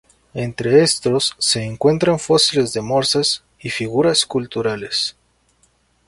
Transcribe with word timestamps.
Entre 0.33 0.81
estos 0.81 1.35
se 1.37 1.61
encuentran 1.63 2.17
fósiles 2.17 2.73
de 2.73 2.81
morsa 2.81 3.21
y 3.59 3.69
figuras 3.69 4.25
culturales. 4.25 5.15